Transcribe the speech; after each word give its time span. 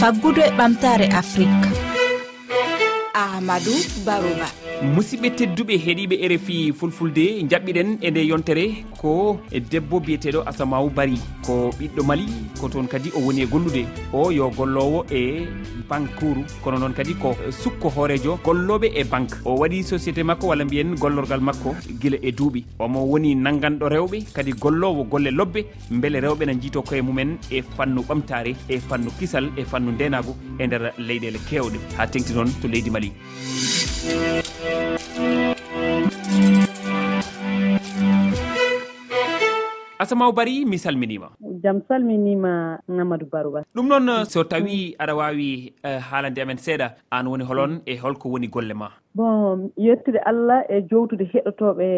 faggudu 0.00 0.40
e 0.48 0.50
ɓamtare 0.58 1.06
afrique 1.20 1.68
ahmadou 3.22 3.78
barouba 4.06 4.48
musidɓe 4.82 5.28
tedduɓe 5.38 5.74
heeɗiɓe 5.84 6.16
rfi 6.32 6.72
fulfulde 6.78 7.24
jaɓɓiɗen 7.50 7.90
e 8.02 8.10
nde 8.10 8.20
yontere 8.30 8.64
ko 9.00 9.40
e 9.50 9.60
debbo 9.60 10.00
biyeteɗo 10.00 10.40
asamawu 10.50 10.90
bari 10.90 11.18
ko 11.46 11.70
ɓiɗɗo 11.78 12.02
mali 12.04 12.26
ko 12.60 12.68
toon 12.68 12.86
kadi 12.86 13.10
o 13.16 13.20
woni 13.24 13.42
e 13.42 13.46
gollude 13.46 13.82
o 14.12 14.30
yo 14.30 14.50
gollowo 14.50 15.06
e 15.10 15.48
banqueuru 15.88 16.44
kono 16.62 16.78
noon 16.78 16.92
kadi 16.92 17.14
ko 17.14 17.34
sukko 17.50 17.88
hoorejo 17.88 18.38
golloɓe 18.44 18.92
e 18.94 19.04
banque. 19.04 19.36
O 19.44 19.56
waɗi 19.60 19.82
société 19.82 20.22
makko 20.22 20.48
walla 20.48 20.64
mbiyen 20.64 20.94
gollorgal 21.00 21.40
makko 21.40 21.74
guila 22.00 22.18
e 22.22 22.30
duuɓi. 22.32 22.64
Omo 22.78 23.00
woni 23.10 23.34
nangganɗo 23.34 23.88
rewɓe 23.88 24.18
kadi 24.34 24.52
gollowo 24.52 25.04
golle 25.04 25.30
lobbe 25.30 25.64
beele 25.90 26.20
rewɓe 26.20 26.46
ne 26.46 26.54
jiito 26.60 26.82
koye 26.82 27.02
mumen 27.02 27.38
e 27.50 27.62
fannu 27.62 28.02
ɓamtare 28.02 28.54
e 28.68 28.78
fannu 28.78 29.10
kisal 29.18 29.48
e 29.56 29.64
fannu 29.64 29.92
ndenago 29.92 30.36
e 30.58 30.66
nder 30.66 30.92
leyɗele 30.98 31.38
kewɗe 31.48 31.78
ha 31.96 32.06
tengti 32.06 32.34
noon 32.34 32.50
to 32.60 32.68
leydi 32.68 32.90
mali. 32.90 33.12
asamaw 39.98 40.32
bari 40.32 40.64
mi 40.70 40.76
salminima. 40.78 41.28
Jam 41.62 41.80
salminima 41.88 42.80
amadou 42.88 43.28
barouba 43.32 43.64
ɗum 43.74 43.86
noon 43.88 44.24
so 44.32 44.44
tawi 44.44 44.94
aɗa 45.00 45.14
wawi 45.16 45.72
eh, 45.84 46.00
haalande 46.08 46.40
amen 46.42 46.58
seeɗa 46.64 46.88
an 47.10 47.26
woni 47.32 47.44
holon 47.48 47.80
e 47.86 47.96
holko 48.02 48.28
woni 48.32 48.48
golle 48.48 48.74
ma. 48.74 48.90
Bon 49.14 49.70
yettude 49.86 50.20
allah 50.32 50.60
e 50.68 50.82
jowtude 50.90 51.24
heɗotoɓe 51.32 51.88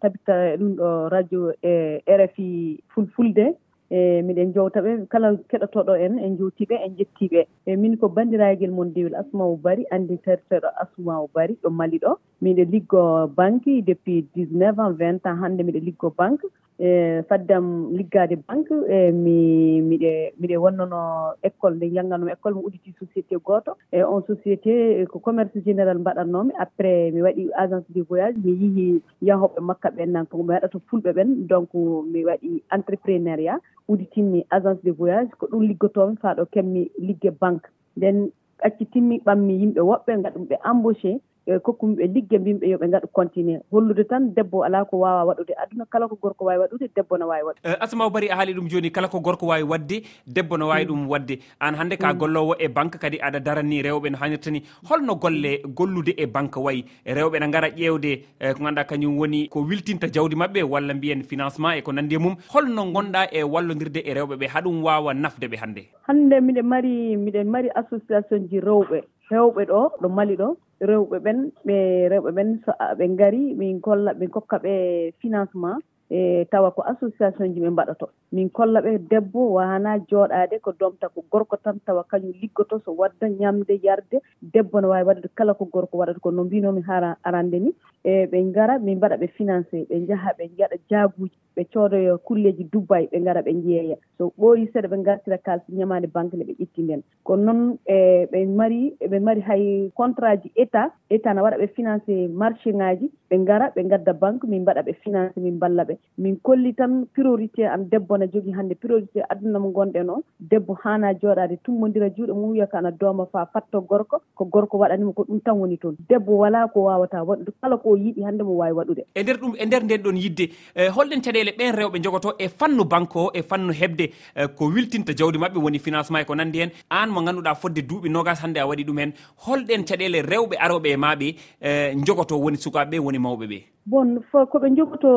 tabita 0.00 0.56
ɗum 0.56 0.72
ɗo 0.80 0.88
radio 1.12 1.52
e 1.62 2.00
rfi 2.20 2.48
fulfulde 2.94 3.44
e 3.90 4.22
miɗen 4.26 4.54
jowtaɓe 4.56 5.06
kala 5.12 5.36
keɗotoɗo 5.50 6.00
en 6.04 6.18
en 6.24 6.38
jowtiɓe 6.38 6.74
en 6.84 6.96
jettiɓe. 6.98 7.46
E 7.66 7.76
min 7.76 7.96
ko 8.00 8.08
bandiraguel 8.08 8.72
mon 8.72 8.92
diwel 8.96 9.14
asmaou 9.20 9.56
bari 9.60 9.84
andi 9.92 10.16
terteɗo 10.24 10.68
asmaou 10.82 11.28
bari 11.34 11.58
ɗo 11.62 11.70
mali 11.70 11.98
ɗo 12.04 12.16
miɗe 12.42 12.64
liggo 12.72 13.02
banque 13.36 13.82
depuis 13.84 14.24
19 14.34 14.80
ans 14.80 14.92
20 14.96 15.26
ans 15.28 15.40
hannde 15.42 15.62
miɗe 15.62 15.80
liggo 15.84 16.08
banque. 16.16 16.48
e 16.78 17.22
faddam 17.28 17.90
liggade 17.92 18.36
banque 18.46 18.74
e 18.88 19.12
mi 19.12 19.80
miɗe 19.80 20.32
miɗe 20.40 20.56
wonnono 20.56 21.00
école 21.42 21.76
nde 21.76 21.92
janngannomi 21.94 22.32
école 22.32 22.54
mi 22.54 22.62
udditi 22.66 22.94
société 22.98 23.36
gooto 23.36 23.76
e 23.92 24.02
on 24.02 24.22
société 24.26 25.06
ko 25.06 25.18
commerce 25.18 25.58
général 25.64 25.98
mbaɗatnoomi 25.98 26.52
après 26.58 27.10
mi 27.12 27.22
waɗi 27.22 27.50
agence 27.56 27.86
de 27.94 28.00
voyage 28.02 28.36
mi 28.44 28.52
yihi 28.52 29.02
yahoɓe 29.22 29.60
makka 29.60 29.90
ɓen 29.90 30.12
nan 30.12 30.26
ko 30.26 30.42
mi 30.42 30.54
waɗata 30.54 30.78
fulɓe 30.88 31.10
ɓen. 31.12 31.46
Donc 31.46 31.70
mi 32.12 32.24
waɗi 32.24 32.62
entrepreneuriat 32.70 33.60
udditinmi 33.88 34.46
agence 34.50 34.82
de 34.84 34.90
voyage. 34.90 35.30
Ko 35.38 35.46
ɗum 35.46 35.62
liggotoomi 35.68 36.16
faa 36.22 36.34
ɗo 36.34 36.44
kemmi 36.52 36.90
ligge 36.98 37.30
banque. 37.40 37.68
Nden 37.96 38.30
acci 38.62 38.86
timmi 38.86 39.20
ɓammi 39.26 39.52
yimɓe 39.60 39.80
woɓɓe 39.80 40.12
ngaɗumɓe 40.18 40.56
embauché 40.70 41.20
e 41.46 41.58
kokkumiɓe 41.58 42.06
ligge 42.14 42.38
mbimɓe 42.38 42.66
yoɓe 42.72 42.86
ngaɗa 42.88 43.08
continué 43.12 43.60
hollude 43.70 44.04
tan 44.08 44.32
debbo 44.34 44.64
ala 44.64 44.84
ko 44.84 44.98
wawa 44.98 45.24
waɗude. 45.28 45.52
Aduna 45.62 45.84
kala 45.86 46.08
ko 46.08 46.16
gorko 46.22 46.44
wawi 46.44 46.58
waɗude 46.64 46.88
debbo 46.96 47.18
no 47.18 47.28
wawi 47.28 47.42
waɗude. 47.44 47.60
Eh, 47.64 47.76
Asamaw 47.80 48.10
bari 48.10 48.28
a 48.30 48.36
haali 48.36 48.54
ɗum 48.54 48.68
joni 48.68 48.90
kala 48.90 49.08
ko 49.08 49.20
gorko 49.20 49.46
wawi 49.46 49.62
wadde 49.62 50.02
debbo 50.26 50.56
no 50.56 50.68
wawi 50.68 50.84
mm. 50.84 50.90
ɗum 50.90 51.08
wadde 51.08 51.38
an 51.60 51.74
hannde 51.74 51.96
ka 52.00 52.12
mm. 52.12 52.18
gollowo 52.18 52.54
e 52.58 52.68
banque 52.68 52.98
kadi 52.98 53.18
aɗa 53.20 53.40
daranni 53.44 53.82
rewɓe 53.82 54.10
no 54.10 54.18
hannirta 54.18 54.50
ni. 54.50 54.62
Holno 54.88 55.14
golle 55.16 55.60
gollude 55.68 56.14
e 56.16 56.26
banque 56.26 56.56
wayi 56.56 56.84
rewɓe 57.06 57.40
ne 57.40 57.50
gara 57.52 57.68
ƴewde 57.68 58.24
eh, 58.40 58.52
ko 58.54 58.64
ganduɗa 58.64 58.84
kañum 58.88 59.18
woni 59.18 59.48
ko 59.48 59.60
wiltinta 59.60 60.08
jawdi 60.08 60.36
mabɓe 60.36 60.62
walla 60.64 60.94
mbiyen 60.94 61.22
financement 61.22 61.76
e 61.76 61.82
ko 61.82 61.92
nandi 61.92 62.14
e 62.14 62.18
mum. 62.18 62.36
Holno 62.54 62.88
gonɗa 62.92 63.28
e 63.32 63.42
wallodirde 63.42 64.00
e 64.00 64.14
rewɓe 64.14 64.36
ɓe 64.40 64.46
haɗum 64.48 64.82
wawa 64.82 65.12
nafde 65.14 65.44
ɓe 65.48 65.56
hannde? 65.60 65.82
Hannde 66.08 66.40
miɗen 66.40 66.66
mari 66.66 67.16
miɗen 67.16 67.48
mari 67.50 67.68
association 67.76 68.48
ji 68.48 68.60
rewɓe. 68.60 69.02
Hewɓe 69.30 69.64
ɗo 69.68 69.90
ɗo 70.00 70.08
mali 70.08 70.36
ɗo 70.36 70.56
rewɓe 70.80 71.18
ɓen 71.24 71.38
ɓe 71.66 71.76
rewɓe 72.10 72.30
ɓen 72.36 72.48
so 72.64 72.72
ɓe 72.98 73.04
gaari 73.18 73.54
min 73.58 73.80
kolla 73.80 74.10
min 74.14 74.30
kokka 74.30 74.58
ɓe 74.58 74.74
financement 75.20 75.78
e 76.14 76.44
tawa 76.50 76.70
ko 76.70 76.82
association 76.92 77.54
ji 77.54 77.60
ɓe 77.60 77.70
mbaɗoto 77.74 78.06
min 78.32 78.48
kolla 78.56 78.80
ɓe 78.86 78.92
debbo 79.10 79.40
wana 79.56 79.98
jooɗade 80.10 80.60
ko 80.62 80.70
domta 80.80 81.08
ko 81.14 81.24
gorko 81.30 81.56
tan 81.64 81.80
tawa 81.86 82.04
kañum 82.10 82.32
liggoto 82.40 82.78
so 82.84 82.92
wadda 83.00 83.26
ñamde 83.28 83.74
yarde. 83.82 84.16
Debbo 84.42 84.80
ne 84.80 84.86
wawi 84.86 85.04
wadde 85.08 85.28
kala 85.34 85.54
ko 85.54 85.64
gorko 85.64 85.98
waɗata 85.98 86.20
ko 86.20 86.30
no 86.30 86.44
mbinomi 86.44 86.82
hara 86.86 87.16
arande 87.24 87.58
ni. 87.64 87.70
E 88.04 88.26
ɓe 88.30 88.52
gara 88.54 88.78
min 88.78 88.96
mbaɗa 88.98 89.16
ɓe 89.16 89.26
financé 89.36 89.86
ɓe 89.90 90.06
jaaha 90.08 90.30
ɓe 90.38 90.44
jaɗa 90.58 90.76
jaabuji 90.90 91.36
ɓe 91.56 91.64
coodoyo 91.72 92.18
kulleji 92.18 92.64
dubbay 92.72 93.06
ɓe 93.12 93.18
gara 93.24 93.40
ɓe 93.42 93.52
jeeya 93.64 93.96
so 94.18 94.32
ɓooyi 94.38 94.66
seeɗa 94.72 94.88
ɓe 94.88 95.02
gartira 95.06 95.38
kalsi 95.38 95.72
ñamade 95.72 96.06
banque 96.14 96.34
nde 96.36 96.44
ɓe 96.44 96.54
ƴetti 96.60 96.82
nden 96.82 97.02
ko 97.24 97.36
noon 97.36 97.78
e 97.86 98.26
ɓe 98.32 98.46
mari 98.58 98.94
ɓe 99.10 99.18
mari 99.22 99.40
hay 99.40 99.90
contrat 99.94 100.42
ji 100.42 100.50
état 100.56 100.90
état 101.10 101.34
ne 101.34 101.40
waɗa 101.42 101.58
ɓe 101.62 101.66
financé 101.76 102.28
marché 102.28 102.72
ŋaji 102.72 103.06
ɓe 103.30 103.44
gara 103.44 103.70
ɓe 103.74 103.82
gadda 103.88 104.12
banque 104.12 104.44
min 104.48 104.62
mbaɗa 104.62 104.82
ɓe 104.82 104.92
financé 105.02 105.40
min 105.40 105.58
balla 105.58 105.84
ɓe. 105.84 105.94
min 106.18 106.36
kolli 106.42 106.72
tan 106.74 107.06
priorité 107.14 107.66
am 107.66 107.88
debbo 107.90 108.16
ne 108.16 108.26
jogii 108.32 108.54
hannde 108.54 108.74
priorité 108.74 109.22
aduna 109.28 109.58
mo 109.58 109.70
gonɗen 109.70 110.10
o 110.10 110.22
debbo 110.40 110.76
haana 110.84 111.12
jooɗaade 111.12 111.56
tummondira 111.64 112.08
juuɗe 112.08 112.32
mum 112.32 112.50
wiya 112.52 112.66
ko 112.66 112.76
ana 112.76 112.90
dooma 112.90 113.26
faa 113.32 113.46
fatto 113.52 113.80
gorko 113.80 114.20
ko 114.34 114.44
gorko 114.44 114.78
waɗanimo 114.78 115.12
ko 115.12 115.24
ɗum 115.28 115.40
tan 115.40 115.58
woni 115.58 115.78
toon. 115.78 115.96
Debbo 116.08 116.38
walaa 116.38 116.68
ko 116.68 116.84
waawata 116.84 117.24
waɗude 117.24 117.52
kala 117.60 117.76
ko 117.76 117.96
yiɗi 117.96 118.22
hannde 118.22 118.42
mo 118.42 118.56
waawi 118.56 118.76
waɗude. 118.78 119.02
E 119.14 119.22
nder 119.22 119.36
ɗum 119.36 119.54
e 119.58 119.66
nder 119.66 119.82
nden 119.84 120.02
ɗon 120.02 120.16
yidde 120.16 120.44
e 120.74 120.88
holɗen 120.88 121.20
caɗeele 121.24 121.52
ɓen 121.58 121.74
rewɓe 121.74 122.02
jogoto 122.02 122.34
e 122.38 122.48
fannu 122.48 122.84
banque 122.84 123.16
o 123.16 123.30
e 123.34 123.42
fannu 123.42 123.72
heɓde 123.72 124.10
e 124.36 124.46
ko 124.56 124.66
wiltinta 124.66 125.12
jawdi 125.16 125.38
maɓɓe 125.38 125.58
woni 125.58 125.78
financement 125.78 126.22
e 126.22 126.26
ko 126.26 126.34
nanndi 126.34 126.58
heen 126.58 126.70
aan 126.90 127.10
mo 127.10 127.20
ngannduɗaa 127.22 127.54
fodde 127.54 127.82
duuɓi 127.82 128.08
nogas 128.10 128.40
hannde 128.42 128.58
a 128.60 128.66
waɗi 128.66 128.84
ɗum 128.86 128.98
heen 128.98 129.12
holɗen 129.46 129.84
caɗeele 129.84 130.22
rewɓe 130.22 130.56
arooɓe 130.58 130.88
e 130.92 130.96
maaɓe 130.96 131.34
e 131.60 131.94
jogoto 132.06 132.38
woni 132.38 132.56
sukaaɓe 132.56 132.90
ɓe 132.90 132.98
woni 133.04 133.18
mawɓe 133.18 133.46
ɓe 133.46 133.73
bon 133.86 134.20
:fra 134.30 134.46
koɓe 134.46 134.68
jogoto 134.76 135.10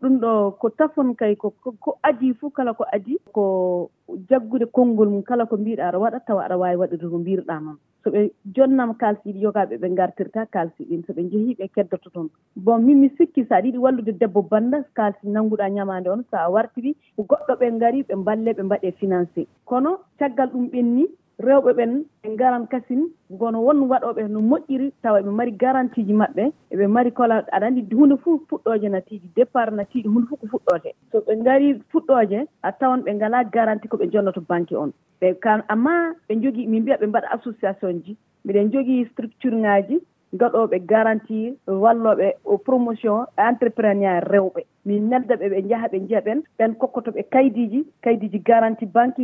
ɗum 0.00 0.18
ɗo 0.22 0.50
ko 0.60 0.68
tafon 0.70 1.14
kay 1.14 1.34
ko 1.36 1.50
ko 1.80 1.98
adii 2.02 2.34
fof 2.38 2.52
kala 2.54 2.72
ko 2.74 2.84
adi 2.92 3.18
ko 3.34 3.90
jaggude 4.30 4.66
konngol 4.70 5.08
mum 5.10 5.22
kala 5.22 5.46
ko 5.46 5.56
mbiɗa 5.56 5.88
aɗa 5.88 5.98
waɗa 5.98 6.20
tawa 6.26 6.44
aɗa 6.46 6.56
wawi 6.58 6.76
waɗude 6.76 7.06
ko 7.10 7.18
mbirɗa 7.18 7.60
noon 7.64 7.78
so 8.04 8.10
ɓe 8.10 8.30
jonnama 8.54 8.94
kaalisi 8.94 9.32
ɗi 9.32 9.40
yogaaɓe 9.42 9.74
ɓe 9.82 9.88
gartirta 9.98 10.46
kalsi 10.46 10.84
ɗin 10.88 11.02
so 11.06 11.12
ɓe 11.12 11.22
njehii 11.22 11.54
ɓe 11.58 11.66
keddoto 11.74 12.10
toon 12.14 12.28
bon 12.56 12.78
min 12.86 13.00
mi 13.00 13.08
sikki 13.18 13.44
sa 13.44 13.56
aɗa 13.56 13.66
yiɗi 13.66 13.78
wallude 13.78 14.12
debbo 14.20 14.42
banda 14.42 14.84
kalsi 14.94 15.26
nannguɗa 15.28 15.68
ñamaande 15.70 16.08
on 16.10 16.22
sa 16.30 16.48
wartiri 16.48 16.94
goɗɗo 17.18 17.52
ɓe 17.58 17.66
ngarii 17.72 18.02
ɓe 18.08 18.14
mballe 18.22 18.50
ɓe 18.54 18.62
mbaɗe 18.62 18.90
financé. 19.00 19.46
Kono 19.64 19.98
caggal 20.18 20.48
ɗum 20.52 20.68
ɓenni 20.70 21.04
rewɓe 21.42 21.72
ɓen 21.78 21.92
ɓe 22.22 22.36
garan 22.36 22.66
kasin 22.66 23.10
gono 23.30 23.60
won 23.66 23.88
waɗoɓe 23.90 24.28
no 24.28 24.40
moƴƴiri 24.40 24.92
tawa 25.02 25.20
ɓe 25.22 25.30
mari 25.30 25.52
garanti 25.52 26.04
ji 26.06 26.12
maɓɓe 26.12 26.44
eɓe 26.72 26.86
mari 26.88 27.10
kola 27.12 27.44
aɗa 27.52 27.66
andi 27.66 27.94
hunde 27.94 28.16
fof 28.22 28.40
fuɗɗoje 28.48 28.88
natiiji 28.90 29.28
départ 29.36 29.70
natiiji 29.72 30.08
hunde 30.08 30.26
fof 30.28 30.40
ko 30.40 30.46
fuɗɗoje. 30.52 30.90
So 31.12 31.18
ɓe 31.20 31.42
gari 31.44 31.68
fuɗɗoje 31.92 32.46
a 32.62 32.72
tawan 32.72 33.02
ɓe 33.04 33.14
ngala 33.14 33.44
garanti 33.44 33.88
koɓe 33.88 34.10
jonnoto 34.12 34.40
banque 34.48 34.72
on. 34.76 34.92
Ɓe 35.20 35.34
kan 35.40 35.62
amma 35.68 36.14
ɓe 36.28 36.34
jogii 36.42 36.66
min 36.66 36.82
mbiya 36.82 36.96
ɓe 37.00 37.06
mbaɗa 37.06 37.28
association 37.36 38.02
ji 38.04 38.16
mbiɗen 38.44 38.70
jogii 38.72 39.08
structure 39.12 39.56
ŋaaji 39.56 40.00
gaɗoɓe 40.34 40.78
garanti 40.86 41.56
walloɓe 41.66 42.32
promotion 42.64 43.26
entrepreneur 43.36 44.20
rewɓe. 44.32 44.62
min 44.84 45.08
nelda 45.10 45.34
ɓe 45.36 45.46
ɓe 45.52 45.58
jaaha 45.68 45.88
ɓe 45.92 45.98
njiya 46.00 46.20
ɓen 46.26 46.42
ɓen 46.58 46.74
kokkotoɓe 46.80 47.22
kaydiji 47.32 47.80
kaydiji 48.04 48.38
garanti 48.48 48.86
banque 48.86 49.22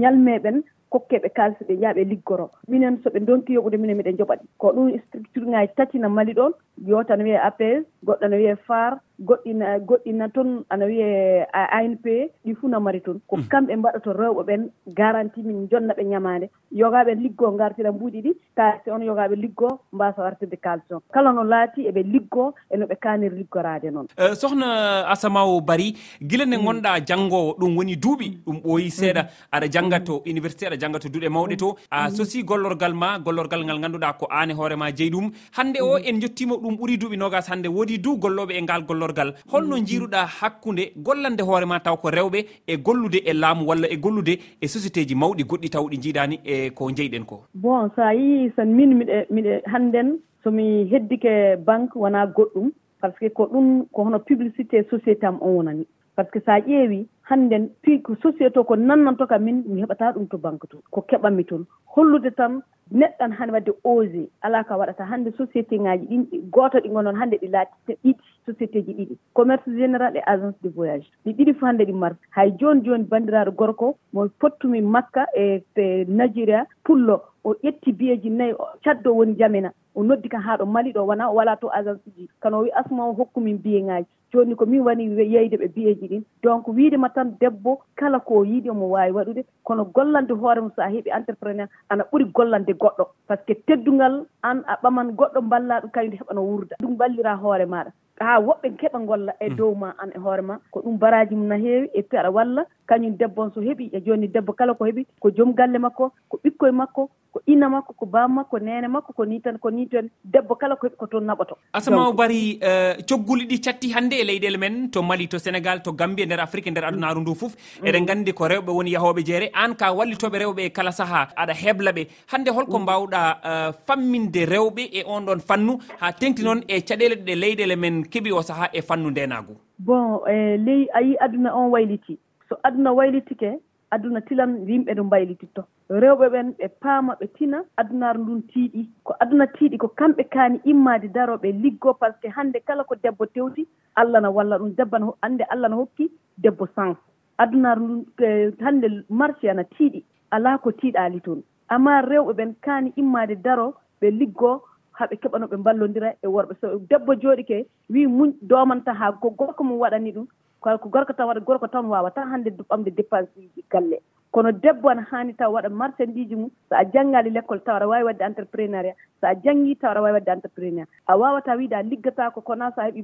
ñalmeɓen 0.00 0.62
kokkeɓe 0.90 1.28
kalis 1.36 1.60
ɓe 1.68 1.74
jaaha 1.80 1.94
ɓe 1.98 2.04
liggoro. 2.10 2.46
Minen 2.68 2.98
soɓe 3.02 3.18
donki 3.26 3.52
yoɓude 3.54 3.76
minen 3.78 3.96
miɗen 3.96 4.18
joɓaɗi 4.18 4.44
ko 4.58 4.72
ɗum 4.74 4.88
structure 5.06 5.46
ŋaji 5.50 5.74
tati 5.76 5.98
no 5.98 6.08
mali 6.08 6.32
ɗon 6.38 6.52
yota 6.86 7.16
no 7.16 7.24
wiye 7.24 7.38
apes 7.38 7.84
goɗɗo 8.06 8.26
no 8.28 8.36
wiye 8.36 8.56
far 8.66 8.98
goɗɗina 9.20 9.78
goɗɗina 9.78 10.28
toon 10.34 10.64
ana 10.70 10.84
wiye 10.86 11.46
anp 11.52 12.04
ɗi 12.04 12.54
fuu 12.54 12.68
no 12.68 12.80
mari 12.80 13.00
toon 13.00 13.20
ko 13.28 13.36
hmm. 13.36 13.48
kamɓe 13.50 13.76
mbaɗato 13.76 14.12
rewɓe 14.12 14.42
ɓen 14.48 14.62
garanti 14.96 15.42
min 15.42 15.68
jonna 15.70 15.94
ɓe 15.94 16.04
ñamade 16.04 16.50
yogaɓe 16.72 17.14
liggo 17.14 17.50
gartira 17.52 17.92
mbuuɗi 17.92 18.20
ɗi 18.22 18.32
kalis 18.56 18.86
on 18.92 19.02
yogaɓe 19.02 19.36
liggo 19.36 19.80
mbasa 19.92 20.22
wartirde 20.22 20.56
kalis 20.56 20.90
on. 20.90 21.00
Kala 21.12 21.32
no 21.32 21.42
laati 21.44 21.86
eɓe 21.88 22.02
liggo 22.02 22.54
e 22.70 22.76
no 22.76 22.86
ɓe 22.86 22.96
kanir 22.98 23.32
liggorade 23.32 23.90
noon 23.92 24.06
eh, 24.16 24.34
sohna 24.34 24.99
asamawo 25.08 25.60
bari. 25.60 25.94
Gila 26.22 26.44
ne 26.46 26.56
mm. 26.56 26.64
gonɗa 26.64 27.00
janggowo 27.06 27.54
ɗum 27.58 27.76
woni 27.76 27.96
duuɓi 27.96 28.26
ɗum 28.46 28.56
ɓooyi 28.64 28.84
mm. 28.84 28.90
seeɗa. 28.98 29.22
Aɗa 29.52 29.66
jangga 29.70 30.00
to 30.04 30.22
université 30.26 30.66
aɗa 30.66 30.76
jangga 30.80 30.98
to 31.00 31.08
duuɗe 31.08 31.28
mawɗe 31.28 31.56
to. 31.56 31.76
A 31.90 32.08
mm. 32.08 32.14
sosi 32.16 32.42
gollorgal 32.44 32.94
ma 32.94 33.18
gollorgal 33.18 33.64
ngal 33.64 33.78
ganduɗa 33.80 34.12
ko 34.18 34.26
an 34.30 34.50
e 34.50 34.54
hoorema 34.54 34.90
jeeyi 34.92 35.10
ɗum 35.10 35.30
hande 35.56 35.78
o 35.82 35.96
en 35.98 36.20
jottima 36.20 36.54
ɗum 36.56 36.76
ɓuuri 36.78 36.96
duuɓi 36.98 37.16
nogas 37.18 37.48
hande 37.50 37.68
woodi 37.68 37.98
du 37.98 38.16
golloɓe 38.16 38.52
e 38.58 38.62
ngal 38.62 38.82
gollorgal. 38.86 39.34
Holno 39.52 39.76
jiruɗa 39.78 40.26
hakkude 40.40 40.92
gollande 40.96 41.42
hoorema 41.42 41.80
taw 41.80 41.96
ko 41.96 42.10
rewɓe 42.10 42.44
e 42.66 42.76
gollude 42.76 43.18
e 43.24 43.32
laamu 43.32 43.66
walla 43.66 43.86
e 43.90 43.96
gollude 43.96 44.38
e 44.60 44.66
société 44.66 45.06
ji 45.08 45.14
mawɗi 45.14 45.44
goɗɗi 45.44 45.68
taw 45.70 45.84
ɗi 45.88 45.96
jiiɗani 46.02 46.40
e 46.44 46.70
ko 46.70 46.90
jeyɗen 46.90 47.24
ko. 47.26 47.44
Bon 47.54 47.90
so 47.96 48.02
a 48.02 48.12
yii 48.14 48.52
san 48.56 48.74
min 48.76 48.94
miɗe 48.98 49.26
miɗe 49.30 49.62
hannden 49.72 50.18
somi 50.44 50.88
heddike 50.90 51.56
banque 51.66 51.96
wona 51.96 52.26
goɗɗum. 52.26 52.70
par 53.00 53.12
ce 53.14 53.18
que 53.26 53.28
ko 53.32 53.46
ɗum 53.46 53.86
ko 53.92 54.02
hono 54.04 54.18
publicité 54.18 54.82
société 54.90 55.26
am 55.26 55.38
on 55.40 55.54
wonani. 55.56 55.86
Par 56.16 56.26
ce 56.26 56.30
que 56.32 56.40
:fra 56.40 56.58
so 56.58 56.62
a 56.64 56.68
ƴeewi 56.68 57.06
hannde 57.30 57.56
piiw 57.82 58.16
société 58.22 58.64
ko 58.66 58.76
nannanto 58.76 59.26
kam 59.26 59.42
min 59.44 59.62
mi 59.66 59.82
heɓataa 59.82 60.12
ɗum 60.14 60.26
to 60.30 60.38
banque 60.38 60.66
to 60.70 60.82
ko 60.90 61.00
keɓanmi 61.08 61.44
toon 61.48 61.64
hollude 61.94 62.30
tan 62.36 62.62
neɗɗan 62.92 63.36
tan 63.38 63.50
wadde 63.50 63.72
osé 63.84 64.28
alaa 64.42 64.64
ka 64.64 64.76
waɗata 64.76 65.04
hannde 65.10 65.30
société 65.38 65.78
ŋaaji 65.78 66.06
ɗin 66.10 66.24
gooto 66.52 66.78
ɗi 66.82 66.88
ngon 66.90 67.14
hannde 67.20 67.36
ɗi 67.42 67.48
laati 67.54 67.74
ɗiɗi 68.04 68.14
société 68.46 68.82
ji 68.82 68.92
ɗiɗi. 68.94 69.16
Commerce 69.34 69.62
général 69.66 70.16
et 70.16 70.22
agence 70.26 70.56
de 70.62 70.68
voyage. 70.68 71.06
Ɗi 71.24 71.32
ɗiɗi 71.32 71.52
fof 71.54 71.68
hannde 71.68 71.84
ɗi 71.86 71.92
marti 71.92 72.20
hay 72.30 72.50
jooni 72.58 72.84
jooni 72.84 73.04
banndiraaɗo 73.04 73.52
gorko 73.52 73.96
mo 74.12 74.28
pottumi 74.40 74.80
makka 74.80 75.26
e, 75.36 75.62
e 75.76 76.04
nigéria 76.08 76.66
pullo 76.84 77.22
o 77.44 77.54
ƴetti 77.62 77.92
biyeji 77.92 78.30
nayi 78.30 78.54
caddo 78.84 79.14
woni 79.14 79.36
jamina. 79.38 79.72
O 79.94 80.02
noddi 80.02 80.28
kan 80.28 80.42
haa 80.42 80.56
ɗo 80.56 80.66
mali 80.66 80.92
ɗo 80.92 81.06
wona 81.06 81.30
o 81.30 81.34
walaa 81.34 81.56
to 81.56 81.68
agence 81.72 82.00
uji 82.06 82.28
kano 82.40 82.58
o 82.58 82.62
wi 82.62 82.70
asma 82.74 83.08
o 83.08 83.12
hokkumin 83.12 83.58
biyeŋaaji 83.62 84.06
jooni 84.32 84.54
ko 84.54 84.66
min 84.66 84.80
wani 84.80 85.04
yeyde 85.32 85.56
ɓe 85.56 85.68
biyeji 85.74 86.06
ɗin. 86.08 86.22
Donc 86.42 86.68
wiidema 86.68 87.08
tan 87.08 87.19
tan 87.20 87.36
debbo 87.40 87.72
kala 88.00 88.18
ko 88.24 88.44
yiiɗi 88.48 88.70
omo 88.72 88.86
waawi 88.96 89.12
waɗude 89.12 89.42
kono 89.64 89.84
gollande 89.94 90.32
hoore 90.40 90.60
mum 90.60 90.72
so 90.76 90.80
a 90.82 90.88
heeɓi 90.88 91.10
entrepreneur 91.18 91.68
ana 91.90 92.04
ɓuri 92.10 92.24
gollande 92.36 92.72
goɗɗo. 92.72 93.04
Par 93.28 93.36
ce 93.38 93.44
que 93.46 93.54
teddungal 93.66 94.24
an 94.42 94.64
a 94.66 94.74
ɓaman 94.82 95.12
goɗɗo 95.18 95.40
mballa 95.42 95.80
ɗum 95.80 95.90
kañumde 95.90 96.16
heɓano 96.20 96.40
wurda 96.48 96.76
ɗum 96.80 96.96
ballira 96.96 97.36
hoore 97.36 97.66
maɗa. 97.66 97.90
Haa 98.20 98.40
woɓɓe 98.40 98.68
keɓa 98.80 98.98
golla 99.06 99.32
e 99.40 99.50
mm. 99.50 99.56
dow 99.56 99.74
ma 99.74 99.94
an 100.02 100.10
e 100.16 100.18
hoore 100.18 100.42
ma 100.42 100.54
ko 100.72 100.80
ɗum 100.80 100.96
baraji 100.98 101.34
mum 101.36 101.48
no 101.48 101.56
heewi 101.56 101.90
et 101.94 102.02
puis 102.08 102.18
aɗa 102.20 102.30
walla 102.32 102.62
kañum 102.90 103.16
debbo 103.20 103.42
on 103.42 103.50
so 103.54 103.60
heɓi 103.60 103.90
e 103.96 104.00
jooni 104.06 104.28
debbo 104.34 104.52
kala 104.58 104.74
ko 104.74 104.84
heɓi 104.88 105.06
ko 105.22 105.30
joom 105.36 105.54
galle 105.58 105.78
makko 105.78 106.12
ko 106.28 106.36
ɓikkoye 106.44 106.72
makko 106.80 107.08
ko 107.32 107.40
ina 107.46 107.68
makko 107.74 107.92
ko 108.00 108.06
baba 108.06 108.28
makko 108.38 108.58
nene 108.58 108.88
makko 108.94 109.12
ko 109.18 109.24
ni 109.30 109.38
tan 109.44 109.58
ko 109.62 109.70
ni 109.70 109.86
tan 109.92 110.08
debbo 110.24 110.54
kala 110.60 110.76
ko 110.76 110.86
heɓi 110.88 110.96
ko 110.98 111.06
toon 111.06 111.24
naɓoto. 111.30 111.54
Asama 111.72 112.08
o 112.08 112.12
bari 112.12 112.58
eh, 112.60 112.96
cogguli 113.08 113.46
ɗi 113.50 113.60
catti 113.64 113.92
hannde 113.94 114.16
e 114.22 114.24
leyɗele 114.30 114.58
men 114.58 114.90
to 114.90 115.02
mali 115.02 115.28
to 115.28 115.38
sénégal 115.38 115.82
to 115.82 115.92
gambie 115.92 116.26
nder 116.26 116.40
afrique 116.40 116.66
e 116.66 116.70
nder 116.70 116.84
adunaru 116.84 117.20
ndu 117.20 117.34
fof 117.34 117.54
mm. 117.54 117.86
eɗen 117.86 118.02
nganndi 118.04 118.32
ko 118.34 118.44
rewɓe 118.48 118.70
woni 118.76 118.90
yahooɓe 118.96 119.22
jeere. 119.24 119.50
Aan 119.54 119.74
ka 119.76 119.92
wallitoɓe 119.94 120.38
rewɓe 120.42 120.62
e 120.66 120.70
kala 120.70 120.92
sahaa 120.92 121.28
aɗa 121.36 121.54
heɓla 121.62 121.90
ɓe. 121.96 122.06
Hannde 122.32 122.50
holko 122.50 122.78
mm. 122.78 122.82
mbawɗa 122.82 123.20
eh, 123.50 123.70
famminde 123.86 124.42
rewɓe 124.54 124.82
e 124.92 125.04
on 125.06 125.22
ɗon 125.26 125.40
fannu 125.48 125.78
ha 126.00 126.12
tengti 126.12 126.42
noon 126.42 126.60
e 126.68 126.80
caɗele 126.82 127.14
ɗe 127.26 127.34
leyɗele 127.42 127.76
men 127.76 128.02
keɓi 128.12 128.32
o 128.32 128.42
sahaa 128.42 128.68
e 128.72 128.82
fannu 128.82 129.10
ndenagu 129.10 129.54
bon 129.80 130.20
e 130.28 130.56
ley 130.58 130.88
a 130.94 131.00
yi 131.02 131.16
aduna 131.20 131.54
on 131.56 131.70
wayliti. 131.72 132.18
so 132.50 132.58
aduna 132.66 132.92
waylitike 132.92 133.50
aduna 133.94 134.20
tilan 134.20 134.52
yimɓe 134.68 134.92
ɗo 134.98 135.02
mbaylititto. 135.04 135.62
Rewɓe 136.02 136.26
ɓen 136.34 136.48
ɓe 136.58 136.66
paama 136.82 137.12
ɓe 137.20 137.26
tina 137.36 137.58
adunaaru 137.80 138.20
ndun 138.22 138.42
tiiɗi. 138.50 138.82
Ko 139.04 139.12
aduna 139.22 139.46
tiiɗi 139.46 139.76
ko 139.78 139.88
kamɓe 139.98 140.22
kaani 140.34 140.60
immaade 140.64 141.08
darooɓe 141.14 141.48
liggoo 141.62 141.94
par 141.94 142.12
ce 142.14 142.20
que 142.22 142.28
hannde 142.36 142.58
kala 142.66 142.84
ko 142.84 142.94
debbo 143.02 143.26
tewti 143.26 143.66
allah 143.96 144.20
na 144.20 144.30
walla 144.30 144.58
ɗum 144.58 144.74
debbo 144.76 144.98
no 144.98 145.16
hannde 145.22 145.44
allah 145.50 145.68
no 145.70 145.76
hokki 145.76 146.10
debbo 146.38 146.66
sans 146.74 146.96
adunaaru 147.38 147.82
ndun 147.84 148.04
e, 148.18 148.50
hannde 148.64 148.86
marché 149.08 149.50
ana 149.50 149.64
tiiɗi 149.64 150.04
alaa 150.30 150.58
ko 150.58 150.70
tiiɗaali 150.72 151.20
toon 151.24 151.42
amma 151.68 152.00
rewɓe 152.02 152.32
ɓen 152.38 152.54
kaani 152.60 152.92
immaade 152.96 153.34
daroo 153.42 153.74
ɓe 154.00 154.10
liggoo 154.10 154.60
haa 154.92 155.06
ɓe 155.10 155.16
keɓano 155.22 155.46
ɓe 155.46 155.56
mballondira 155.56 156.14
e 156.22 156.26
worɓe. 156.28 156.54
So 156.60 156.78
debbo 156.90 157.14
jooɗi 157.14 157.44
ke 157.44 157.66
wii 157.90 158.06
muñ 158.06 158.30
doomanta 158.42 158.92
haa 158.94 159.12
ko 159.12 159.30
gorko 159.30 159.64
mum 159.64 159.78
waɗani 159.80 160.12
ɗum 160.14 160.26
ko 160.60 160.88
gorko 160.92 161.12
tan 161.16 161.26
waɗa 161.28 161.40
gorko 161.40 161.66
tan 161.68 161.86
wawata 161.88 162.20
hannde 162.30 162.50
ɓamde 162.68 162.90
dépense 162.96 163.32
ji 163.54 163.64
galle. 163.70 163.98
Kono 164.32 164.52
debbo 164.52 164.88
ana 164.88 165.02
haani 165.10 165.34
taw 165.34 165.50
waɗa 165.52 165.68
marchandise 165.70 166.36
mum 166.36 166.50
so 166.68 166.76
a 166.76 166.84
janngaali 166.84 167.30
l' 167.30 167.38
école 167.40 167.64
taw 167.64 167.76
aɗa 167.76 167.86
waawi 167.88 168.04
waɗde 168.04 168.22
entreprenariat 168.24 168.96
so 169.20 169.26
a 169.26 169.34
janngii 169.34 169.74
taw 169.80 169.90
aɗa 169.90 170.00
waawi 170.02 170.14
waɗde 170.18 170.30
entreprenariat 170.32 170.88
a 171.06 171.16
waawata 171.18 171.56
wiide 171.58 171.72
a 171.74 171.82
liggataako 171.82 172.40
kono 172.44 172.70
so 172.74 172.80
a 172.80 172.84
heɓi 172.86 173.02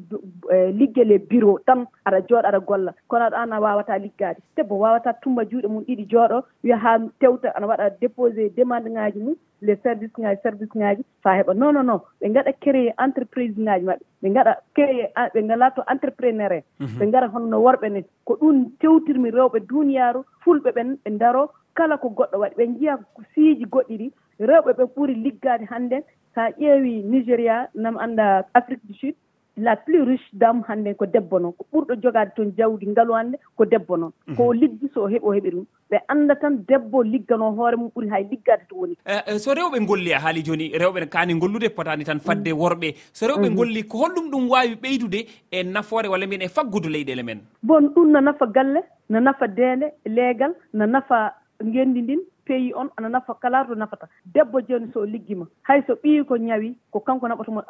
e, 0.54 0.72
liggel 0.78 1.10
e 1.10 1.18
bureau 1.18 1.58
tan 1.66 1.86
aɗa 2.06 2.20
jooɗo 2.28 2.46
aɗa 2.48 2.60
golla. 2.60 2.92
Kono 3.08 3.24
aɗa 3.26 3.42
an 3.42 3.52
a 3.52 3.60
waawataa 3.60 3.98
liggaade. 3.98 4.38
Debbo 4.56 4.78
waawataa 4.78 5.18
tumba 5.22 5.42
juuɗe 5.44 5.68
mum 5.68 5.82
ɗiɗi 5.84 6.06
jooɗo 6.10 6.44
wiya 6.62 6.76
haa 6.78 6.98
tewta 7.20 7.48
aɗa 7.56 7.66
waɗa 7.66 7.90
déposé 8.00 8.50
demande 8.54 8.88
ŋaaji 8.90 9.18
mum 9.18 9.34
les 9.62 9.76
service 9.82 10.12
ŋaaji 10.18 10.40
service 10.42 10.70
ŋaaji. 10.78 11.02
Fa 11.22 11.34
heɓa 11.42 11.54
non 11.58 11.72
non 11.74 11.86
non 11.86 12.00
ɓe 12.20 12.28
ngaɗa 12.30 12.52
créé 12.62 12.94
entreprise 13.02 13.58
ŋaaji 13.58 13.84
maɓɓe. 13.84 14.04
ɓe 14.22 14.28
ngaɗa 14.30 14.52
peye 14.74 15.12
ɓe 15.34 15.40
ngala 15.42 15.70
to 15.70 15.82
entrepreneur 15.92 16.52
e 16.52 16.64
mhm. 16.80 16.98
ɓe 16.98 17.10
gara 17.12 17.28
honno 17.28 17.56
worɓe 17.64 17.88
ne 17.90 18.00
ko 18.24 18.34
ɗum 18.40 18.70
tewtirmi 18.80 19.30
rewɓe 19.30 19.58
duniyaru 19.68 20.24
fulɓe 20.42 20.70
ɓen 20.76 20.98
ɓe 21.04 21.10
daro 21.18 21.50
kala 21.74 21.96
ko 21.98 22.08
goɗɗo 22.08 22.36
waɗi. 22.38 22.54
Ɓe 22.56 22.66
njiya 22.66 22.98
siiji 23.34 23.64
goɗɗi 23.64 23.96
ɗi. 24.00 24.12
Rewɓe 24.40 24.72
ɓe 24.78 24.84
ɓuri 24.94 25.14
liggade 25.14 25.64
hannde 25.70 25.98
so 26.34 26.40
a 26.40 26.50
ƴeewi 26.50 27.02
nigéria 27.04 27.68
nam 27.74 27.96
annda 27.98 28.44
afrique 28.54 28.84
du 28.88 28.94
sud. 28.94 29.14
la 29.56 29.74
plus 29.76 30.02
riche 30.08 30.28
dame 30.32 30.62
hannde 30.68 30.94
ko 30.98 31.06
debbo 31.06 31.38
noon 31.38 31.52
ko 31.58 31.64
ɓurɗo 31.72 31.94
jogaade 32.02 32.32
toon 32.36 32.52
jawdi 32.58 32.86
ngalu 32.92 33.12
hannde 33.18 33.36
ko 33.56 33.64
debbo 33.64 33.96
noon 33.96 34.12
mhm. 34.26 34.36
ko 34.36 34.42
o 34.48 34.52
liggi 34.52 34.88
so 34.94 35.04
o 35.04 35.08
heɓi 35.08 35.20
o 35.22 35.32
heɓi 35.36 35.50
ɗum. 35.54 35.64
Ɓe 35.90 35.96
annda 36.08 36.34
tan 36.36 36.58
debbo 36.68 37.02
ligganoo 37.02 37.52
hoore 37.56 37.76
mum 37.76 37.90
ɓuri 37.96 38.08
hay 38.10 38.24
liggaade 38.30 38.66
to 38.68 38.76
woni. 38.76 38.96
Eh, 39.06 39.22
eh, 39.26 39.38
so 39.38 39.54
rewɓe 39.54 39.80
ngolli 39.80 40.12
a 40.12 40.18
haali 40.24 40.42
jooni 40.44 40.70
rewɓe 40.82 41.00
ne 41.00 41.06
kaani 41.06 41.34
ngollude 41.34 41.68
potaani 41.76 42.04
tan 42.04 42.20
fadde 42.20 42.50
mhm. 42.52 42.60
worɓe. 42.62 42.94
So 43.12 43.26
rewɓe 43.26 43.48
mhm. 43.48 43.54
ngolli 43.54 43.82
ko 43.88 43.98
holɗum 43.98 44.30
ɗum 44.30 44.48
waawi 44.50 44.74
ɓeydude 44.82 45.20
e 45.50 45.62
nafoore 45.62 46.08
walla 46.08 46.26
mbiyen 46.26 46.42
e 46.42 46.48
faggudu 46.48 46.88
leyɗele 46.88 47.22
men? 47.24 47.40
Bon 47.62 47.88
ɗum 47.94 48.10
no 48.12 48.20
nafa 48.20 48.46
galle 48.46 48.80
no 49.08 49.20
nafa 49.20 49.46
deende 49.48 49.86
leegal 50.06 50.52
no 50.74 50.86
nafa 50.86 51.32
ngenndi 51.64 52.02
ndin 52.02 52.20
pays 52.46 52.72
on 52.74 52.88
ana 52.96 53.08
nafa 53.08 53.34
kala 53.42 53.64
to 53.66 53.74
nafata. 53.74 54.08
Debbo 54.34 54.60
jooni 54.68 54.92
so 54.92 55.04
liggima 55.06 55.46
hay 55.68 55.82
so 55.86 55.94
ɓii 56.02 56.24
ko 56.28 56.36
ñawi 56.36 56.74
ko 56.92 57.00
kanko 57.00 57.28
naɓatomo 57.28 57.54
mo 57.60 57.62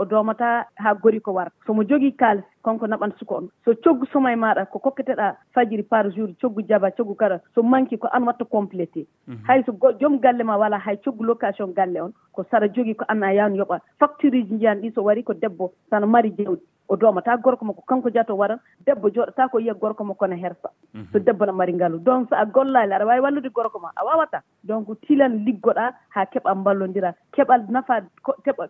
o 0.00 0.04
doomata 0.04 0.66
haa 0.76 0.94
gori 0.94 1.20
ko 1.20 1.32
wara 1.32 1.50
somo 1.66 1.82
jogii 1.84 2.12
kaalis 2.20 2.44
konko 2.62 2.86
naɓan 2.86 3.12
suka 3.18 3.34
on. 3.34 3.48
So 3.64 3.74
coggu 3.74 4.06
soma 4.12 4.34
maɗa 4.36 4.66
ko 4.70 4.78
kokketeɗa 4.78 5.36
fajiri 5.54 5.82
par 5.82 6.10
jour 6.10 6.28
coggu 6.40 6.62
jaba 6.68 6.90
coggu 6.90 7.14
kara 7.16 7.40
so 7.54 7.62
manqui 7.62 7.98
ko 7.98 8.08
an 8.12 8.24
watta 8.26 8.44
complété. 8.44 9.06
Mhm. 9.28 9.44
Hay 9.46 9.62
so 9.64 9.72
joom 10.00 10.20
galle 10.20 10.42
ma 10.44 10.56
wala 10.56 10.78
hay 10.78 10.96
coggu 10.96 11.24
location 11.24 11.72
galle 11.72 12.00
on 12.02 12.12
ko 12.32 12.42
saɗa 12.50 12.68
jogii 12.74 12.96
ko 12.96 13.04
an 13.08 13.22
a 13.22 13.32
yawno 13.34 13.56
yoɓa. 13.56 13.80
Facture 13.98 14.34
uji 14.42 14.58
jiyan 14.58 14.80
ɗi 14.82 14.92
so 14.94 15.02
wari 15.02 15.22
ko 15.22 15.32
debbo 15.34 15.72
sano 15.90 16.06
mari 16.06 16.30
jawdi 16.30 16.60
o 16.90 16.96
domata 16.96 17.36
gorko 17.38 17.64
makko 17.64 17.82
kanko 17.86 18.10
jato 18.10 18.34
waran 18.36 18.58
debbo 18.86 19.08
joɗata 19.10 19.48
ko 19.50 19.58
yiya 19.58 19.74
gorko 19.74 20.04
makko 20.04 20.26
ne 20.28 20.36
hersa. 20.36 20.68
Mhm. 20.94 21.06
So 21.12 21.18
debbo 21.18 21.46
no 21.46 21.52
mari 21.52 21.72
ngalu. 21.72 21.98
Donc 22.04 22.28
so 22.28 22.36
a 22.36 22.44
gollali 22.44 22.92
aɗa 22.92 23.06
wawi 23.06 23.20
wallude 23.20 23.50
gorko 23.54 23.78
ma 23.80 23.90
a 23.96 24.04
wawata. 24.04 24.42
Donc 24.64 24.88
tilan 25.06 25.44
liggoɗa 25.46 25.92
ha 26.10 26.24
keɓa 26.26 26.54
mballodira 26.54 27.14
keɓal 27.32 27.66
nafa 27.70 28.00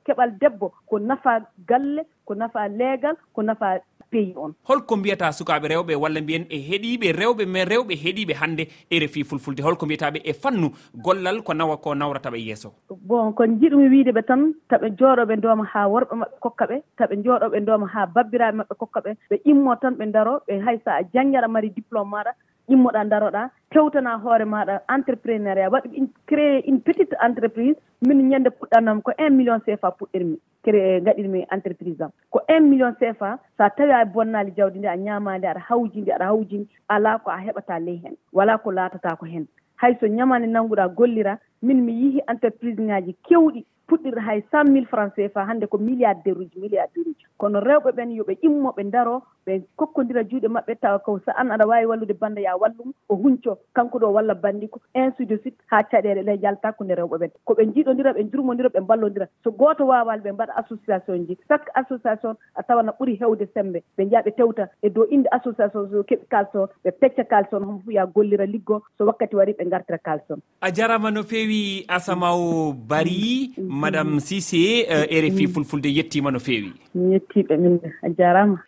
keɓal 0.06 0.38
debbo 0.38 0.72
ko 0.86 0.98
nafa 0.98 1.40
galle 1.66 2.04
ko 2.26 2.34
nafa 2.34 2.68
leegal 2.68 3.16
ko 3.34 3.42
nafa 3.42 3.79
pays 4.10 4.34
on. 4.36 4.54
Holko 4.68 4.96
mbiyata 4.96 5.32
sukaɓe 5.32 5.68
rewɓe 5.72 5.94
walla 6.02 6.20
mbiyen 6.20 6.46
e 6.50 6.58
heeɗiɓe 6.68 7.12
rewɓe 7.20 7.46
men 7.46 7.68
rewɓe 7.68 7.94
heeɗiɓe 8.02 8.34
hannde 8.40 8.64
e 8.90 8.98
refi 8.98 9.24
fulfulde. 9.24 9.62
Holko 9.62 9.86
mbiyataɓe 9.86 10.20
e 10.24 10.32
fannu 10.32 10.70
gollal 11.04 11.42
ko 11.42 11.52
nawa 11.54 11.76
ko 11.76 11.94
nawrataɓe 11.94 12.38
yeeso. 12.46 12.72
Bon 12.90 13.32
ko 13.32 13.44
jiɗumi 13.46 13.88
wiideɓe 13.88 14.22
tan 14.26 14.54
taɓe 14.68 14.90
jooɗoɓe 14.98 15.36
ndooma 15.36 15.64
ha 15.72 15.86
worɓe 15.88 16.14
maɓɓe 16.20 16.36
kokka 16.40 16.64
ɓe 16.66 16.82
taɓe 16.98 17.14
jooɗoɓe 17.24 17.60
ndooma 17.60 17.86
ha 17.94 18.06
babbiraɓe 18.06 18.56
maɓɓe 18.58 18.74
kokka 18.78 19.00
ɓe 19.00 19.10
ɓe 19.30 19.36
immo 19.44 19.76
tan 19.76 19.94
ɓe 19.94 20.10
daro 20.12 20.40
ɓe 20.48 20.60
hay 20.64 20.78
sa 20.84 20.98
a 20.98 21.02
janngi 21.14 21.36
aɗa 21.36 21.48
mari 21.48 21.70
diplôme 21.70 22.10
maɗa 22.10 22.32
immoɗa 22.72 23.04
daroɗa 23.10 23.42
fewtana 23.72 24.16
hoore 24.22 24.44
maɗa 24.44 24.80
entreprenariat 24.94 25.70
waɗi 25.72 26.08
créé 26.26 26.62
une 26.68 26.80
petite 26.80 27.14
entreprise 27.26 27.76
min 28.06 28.28
ñande 28.30 28.50
puɗɗannam 28.58 29.02
ko 29.02 29.12
un 29.18 29.30
million 29.36 29.60
cfa 29.60 29.90
puɗɗirmi 29.98 30.36
créé 30.64 31.00
gaɗirmi 31.00 31.46
entreprise 31.50 32.00
am. 32.02 32.10
Ko 32.30 32.40
un 32.48 32.60
million 32.70 32.92
cfa 33.00 33.38
sa 33.58 33.70
tawi 33.70 33.92
a 33.92 34.04
bonnali 34.04 34.52
jawdi 34.56 34.78
ndi 34.78 34.86
a 34.88 34.96
ñamadi 34.96 35.46
aɗa 35.46 35.60
hawjindi 35.68 36.10
aɗa 36.12 36.26
hawjindi 36.26 36.68
ala 36.88 37.18
ko 37.18 37.30
a 37.30 37.36
heɓata 37.38 37.78
ley 37.80 37.96
hen 38.04 38.16
wala 38.32 38.58
ko 38.58 38.70
laatata 38.72 39.16
ko 39.16 39.26
hen. 39.26 39.46
Hayso 39.82 40.06
ñamande 40.06 40.46
nannguɗa 40.46 40.88
gollira 40.94 41.38
min 41.62 41.84
mi 41.84 41.92
yihi 41.92 42.20
entreprise 42.28 42.78
ŋaji 42.80 43.16
kewɗi. 43.28 43.64
puɗɗirta 43.90 44.22
hay 44.28 44.40
cent 44.50 44.70
mille 44.70 44.86
franc 44.86 45.14
cfa 45.14 45.44
hannde 45.48 45.66
ko 45.66 45.78
milliardaire 45.78 46.38
uji 46.38 46.60
milliardaire 46.64 47.10
uji 47.10 47.26
kono 47.40 47.60
rewɓe 47.60 47.90
ɓen 47.96 48.10
yoɓe 48.18 48.38
immo 48.46 48.70
ɓe 48.76 48.82
daro 48.90 49.22
ɓe 49.46 49.60
kokkodira 49.76 50.22
juuɗe 50.22 50.48
maɓɓe 50.48 50.74
tawa 50.80 50.98
ko 50.98 51.18
so 51.24 51.32
an 51.36 51.50
aɗa 51.50 51.66
waawi 51.66 51.86
wallude 51.86 52.14
bannda 52.20 52.40
ya 52.40 52.56
wallum 52.56 52.92
o 53.08 53.14
hunco 53.16 53.58
kanko 53.74 53.98
ɗo 53.98 54.12
walla 54.12 54.34
banndi 54.34 54.68
ko 54.68 54.80
ainsi 54.94 55.26
de 55.26 55.36
suite 55.42 55.58
haa 55.66 55.82
caɗeele 55.82 56.22
ɗe 56.22 56.36
jaltakunde 56.42 56.94
rewɓe 56.94 57.16
ɓen. 57.18 57.30
Koɓe 57.46 57.66
njiiɗondira 57.66 58.12
ɓe 58.12 58.22
jurmondira 58.30 58.68
ɓe 58.68 58.80
mballondira. 58.80 59.26
So 59.44 59.50
gooto 59.50 59.86
waawaali 59.86 60.22
ɓe 60.22 60.32
mbaɗa 60.32 60.54
association 60.62 61.26
ji. 61.26 61.38
Chaque 61.48 61.70
association 61.74 62.36
a 62.54 62.62
tawana 62.62 62.92
ɓuri 62.98 63.18
heewde 63.20 63.46
sembe. 63.54 63.82
Ɓe 63.98 64.04
njaha 64.04 64.22
ɓe 64.22 64.30
tewta 64.36 64.68
e 64.82 64.90
dow 64.90 65.06
innde 65.10 65.28
association 65.32 65.88
so 65.90 66.02
keɓi 66.02 66.28
kalson 66.30 66.68
ɓe 66.84 66.90
pecca 67.00 67.24
kalson 67.24 67.64
homo 67.64 67.78
fof 67.84 67.94
ya 67.94 68.06
gollira 68.06 68.46
liggo 68.46 68.82
so 68.98 69.06
wakkati 69.06 69.36
warii 69.36 69.56
ɓe 69.58 69.66
ngartira 69.66 69.98
kalson. 69.98 70.40
A 70.60 70.70
jarama 70.70 71.10
no 71.10 71.22
feewi 71.22 71.84
asamaw 71.88 72.72
bari 72.72 73.54
mm. 73.56 73.79
madame 73.84 74.12
mm. 74.14 74.20
sisé 74.28 74.62
euh, 74.88 75.06
mm. 75.10 75.20
rfi 75.24 75.44
fulfulde 75.54 75.88
yettima 75.98 76.30
no 76.30 76.40
fewi 76.46 76.72
mi 76.94 77.12
yettiɓe 77.14 77.54
min 77.62 77.78
a 78.02 78.08
jarama. 78.18 78.58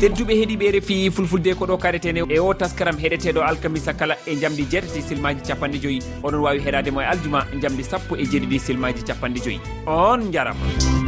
Tedduɓe 0.00 0.34
heeɗiɓe 0.38 0.70
refi 0.74 1.10
fulfulde 1.10 1.54
ko 1.58 1.64
ɗo 1.66 1.78
kareten 1.78 2.18
e 2.28 2.38
o 2.38 2.52
taskaram 2.54 2.98
heɗeteɗo 3.00 3.40
alkamisa 3.40 3.94
kala 3.94 4.14
e 4.26 4.36
jamdi 4.36 4.68
jeetati 4.70 5.00
silmaji 5.02 5.40
capanɗe 5.48 5.78
joyyi 5.82 6.00
oɗon 6.22 6.42
wawi 6.44 6.60
heɗademo 6.60 7.00
e 7.00 7.06
aljuma 7.12 7.46
jamdi 7.62 7.82
sappo 7.82 8.14
e 8.16 8.24
jeeɗiɗi 8.30 8.58
silmaji 8.58 9.02
capanɗe 9.08 9.40
joyyi 9.44 9.60
on 9.86 10.30
jarama 10.32 11.05